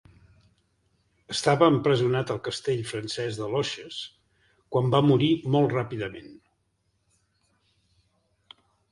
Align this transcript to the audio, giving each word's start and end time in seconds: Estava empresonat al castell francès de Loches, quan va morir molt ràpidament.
Estava 1.33 1.65
empresonat 1.73 2.31
al 2.35 2.39
castell 2.47 2.79
francès 2.91 3.37
de 3.41 3.49
Loches, 3.55 3.97
quan 4.75 4.89
va 4.95 5.01
morir 5.09 5.29
molt 5.57 5.75
ràpidament. 5.77 6.33